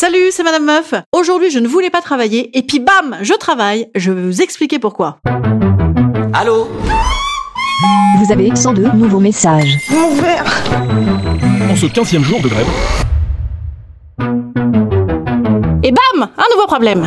[0.00, 0.94] Salut, c'est Madame Meuf.
[1.12, 3.90] Aujourd'hui, je ne voulais pas travailler et puis bam, je travaille.
[3.94, 5.18] Je vais vous expliquer pourquoi.
[6.32, 6.68] Allô
[8.16, 9.76] Vous avez 102 nouveaux messages.
[9.90, 12.66] En ce 15e jour de grève,
[15.82, 17.06] Et bam, un nouveau problème.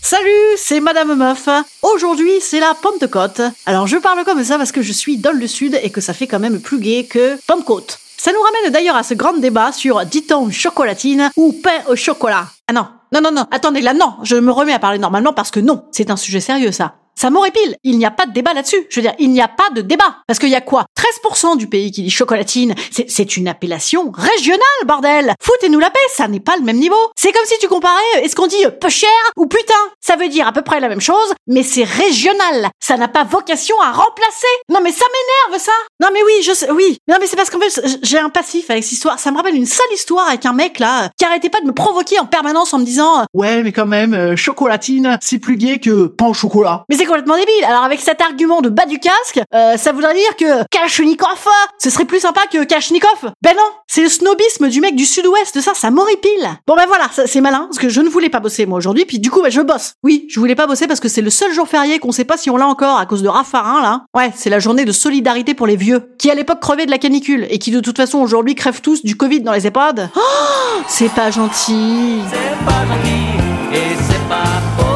[0.00, 1.46] Salut, c'est Madame Meuf.
[1.82, 3.42] Aujourd'hui, c'est la Pentecôte.
[3.66, 6.14] Alors, je parle comme ça parce que je suis dans le sud et que ça
[6.14, 7.98] fait quand même plus gai que Pentecôte.
[8.24, 12.46] Ça nous ramène d'ailleurs à ce grand débat sur dit-on chocolatine ou pain au chocolat.
[12.68, 15.50] Ah non, non, non, non, attendez, là non, je me remets à parler normalement parce
[15.50, 16.94] que non, c'est un sujet sérieux ça.
[17.14, 18.86] Ça m'horripile, il n'y a pas de débat là-dessus.
[18.90, 20.16] Je veux dire, il n'y a pas de débat.
[20.26, 20.86] Parce qu'il y a quoi?
[20.98, 22.74] 13% du pays qui dit chocolatine.
[22.90, 26.96] C'est- une appellation régionale, bordel Foutez-nous la paix, ça n'est pas le même niveau.
[27.16, 29.72] C'est comme si tu comparais, euh, est-ce qu'on dit euh, peu cher ou putain?
[30.00, 32.68] Ça veut dire à peu près la même chose, mais c'est régional.
[32.80, 34.46] Ça n'a pas vocation à remplacer.
[34.68, 35.04] Non mais ça
[35.48, 36.98] m'énerve ça Non mais oui, je sais, oui.
[37.08, 39.18] Non mais c'est parce qu'en fait, j'ai un passif avec cette histoire.
[39.18, 41.66] Ça me rappelle une sale histoire avec un mec là, euh, qui arrêtait pas de
[41.66, 43.24] me provoquer en permanence en me disant...
[43.34, 46.84] Ouais, mais quand même, euh, chocolatine, c'est plus gai que pain au chocolat.
[46.88, 47.64] Mais complètement débile.
[47.66, 51.46] Alors avec cet argument de bas du casque, euh, ça voudrait dire que Kalachnikov,
[51.78, 53.32] ce serait plus sympa que Kalachnikov.
[53.42, 56.50] Ben non, c'est le snobisme du mec du sud-ouest, ça, ça m'horripile.
[56.66, 59.18] Bon ben voilà, c'est malin, parce que je ne voulais pas bosser moi aujourd'hui, puis
[59.18, 59.94] du coup ben, je bosse.
[60.02, 62.36] Oui, je voulais pas bosser parce que c'est le seul jour férié qu'on sait pas
[62.36, 64.02] si on l'a encore à cause de Raffarin là.
[64.14, 66.98] Ouais, c'est la journée de solidarité pour les vieux, qui à l'époque crevaient de la
[66.98, 70.10] canicule, et qui de toute façon aujourd'hui crèvent tous du Covid dans les EHPAD.
[70.16, 70.20] Oh,
[70.88, 72.20] c'est pas gentil.
[72.30, 73.42] C'est pas gentil
[73.72, 74.91] et c'est pas beau.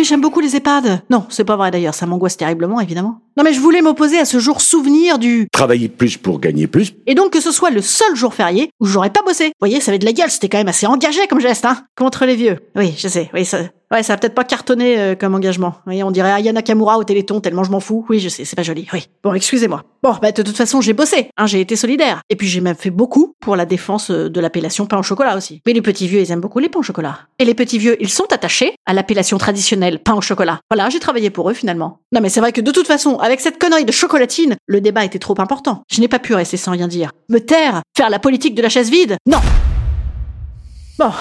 [0.00, 1.02] Mais j'aime beaucoup les EHPAD.
[1.10, 3.20] Non, c'est pas vrai d'ailleurs, ça m'angoisse terriblement évidemment.
[3.40, 5.48] Non mais je voulais m'opposer à ce jour souvenir du...
[5.50, 6.92] Travailler plus pour gagner plus.
[7.06, 9.46] Et donc que ce soit le seul jour férié où j'aurais pas bossé.
[9.46, 11.86] Vous voyez, ça avait de la gueule, c'était quand même assez engagé comme geste, hein.
[11.96, 12.58] Contre les vieux.
[12.76, 13.60] Oui, je sais, oui, ça...
[13.92, 15.70] Ouais, ça a peut-être pas cartonné euh, comme engagement.
[15.70, 18.06] Vous voyez, on dirait Aya Nakamura au Téléthon, tellement je m'en fous.
[18.08, 19.06] Oui, je sais, c'est pas joli, oui.
[19.24, 19.82] Bon, excusez-moi.
[20.04, 22.22] Bon, bah de toute façon, j'ai bossé, hein, j'ai été solidaire.
[22.30, 25.36] Et puis j'ai même fait beaucoup pour la défense euh, de l'appellation pain au chocolat
[25.36, 25.60] aussi.
[25.66, 27.18] Mais les petits vieux, ils aiment beaucoup les pains au chocolat.
[27.40, 30.60] Et les petits vieux, ils sont attachés à l'appellation traditionnelle pain au chocolat.
[30.70, 31.98] Voilà, j'ai travaillé pour eux finalement.
[32.12, 35.04] Non mais c'est vrai que de toute façon, avec cette connerie de chocolatine, le débat
[35.04, 35.84] était trop important.
[35.88, 37.12] Je n'ai pas pu rester sans rien dire.
[37.28, 37.82] Me taire?
[37.96, 39.16] Faire la politique de la chaise vide?
[39.24, 39.38] Non
[40.98, 41.12] Bon,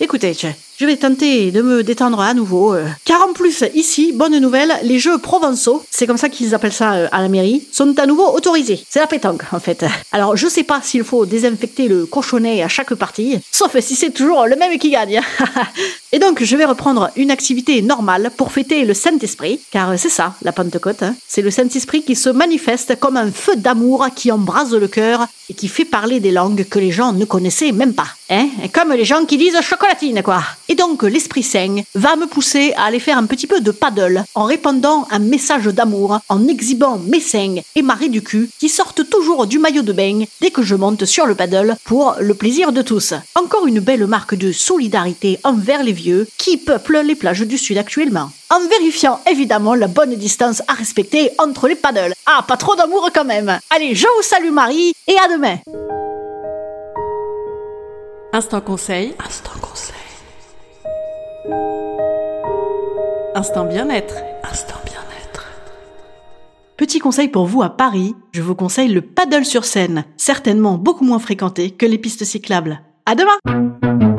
[0.00, 0.34] écoutez,
[0.78, 2.72] je, vais tenter de me détendre à nouveau.
[2.74, 2.86] euh.
[3.04, 6.92] Car en plus, ici, bonne nouvelle, les jeux provençaux, c'est comme ça qu'ils appellent ça
[6.94, 8.82] euh, à la mairie, sont à nouveau autorisés.
[8.88, 9.84] C'est la pétanque, en fait.
[10.12, 14.10] Alors, je sais pas s'il faut désinfecter le cochonnet à chaque partie, sauf si c'est
[14.10, 15.20] toujours le même qui gagne.
[16.12, 20.08] Et donc, je vais reprendre une activité normale pour fêter le Saint-Esprit, car euh, c'est
[20.08, 21.02] ça, la Pentecôte.
[21.02, 21.14] hein.
[21.28, 25.54] C'est le Saint-Esprit qui se manifeste comme un feu d'amour qui embrase le cœur et
[25.54, 28.06] qui fait parler des langues que les gens ne connaissaient même pas.
[28.30, 30.42] Hein Comme les gens qui disent chocolatine, quoi.
[30.68, 34.24] Et donc, l'Esprit Saint va me pousser à aller faire un petit peu de paddle
[34.34, 39.08] en répandant un message d'amour, en exhibant mes seins et ma du cul qui sortent
[39.08, 42.72] toujours du maillot de bain dès que je monte sur le paddle pour le plaisir
[42.72, 43.14] de tous.
[43.34, 47.78] Encore une belle marque de solidarité envers les vieux qui peuplent les plages du Sud
[47.78, 48.30] actuellement.
[48.50, 52.14] En vérifiant évidemment la bonne distance à respecter entre les paddles.
[52.26, 53.58] Ah, pas trop d'amour quand même.
[53.70, 55.58] Allez, je vous salue Marie et à demain.
[58.32, 59.14] Instant conseil.
[59.18, 59.96] Instant conseil.
[63.34, 64.14] Instant bien-être.
[64.44, 65.48] Instant bien-être.
[66.76, 71.04] Petit conseil pour vous à Paris, je vous conseille le paddle sur scène, certainement beaucoup
[71.04, 72.80] moins fréquenté que les pistes cyclables.
[73.04, 74.09] À demain!